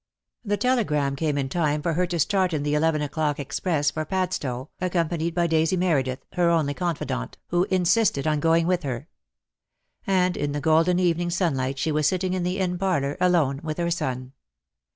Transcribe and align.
The 0.43 0.57
telegram 0.57 1.15
came 1.15 1.37
in 1.37 1.47
time 1.47 1.83
for 1.83 1.93
her 1.93 2.07
to 2.07 2.17
start 2.17 2.53
in 2.53 2.63
the 2.63 2.73
eleven 2.73 3.03
o'clock 3.03 3.39
express 3.39 3.91
for 3.91 4.03
Padstow, 4.03 4.71
accompanied 4.81 5.35
by 5.35 5.45
Daisy 5.45 5.77
Meredith, 5.77 6.25
her 6.33 6.49
only 6.49 6.73
confidant, 6.73 7.37
who 7.49 7.65
in 7.65 7.83
sisted 7.83 8.25
on 8.25 8.39
going 8.39 8.65
with 8.65 8.81
her; 8.81 9.09
and 10.07 10.35
in 10.35 10.53
the 10.53 10.59
golden 10.59 10.97
evening 10.97 11.29
sunlight 11.29 11.77
she 11.77 11.91
was 11.91 12.07
sitting 12.07 12.33
in 12.33 12.41
the 12.41 12.57
Inn 12.57 12.79
parlour, 12.79 13.15
alone 13.19 13.59
with 13.63 13.77
her 13.77 13.91
son. 13.91 14.31